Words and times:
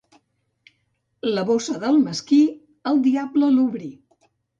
La 1.35 1.43
bossa 1.49 1.75
del 1.83 1.99
mesquí, 2.05 2.39
el 2.93 2.97
diable 3.09 3.51
l'obrí. 3.59 3.91